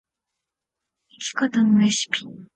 [1.11, 2.25] 生き方のレシピ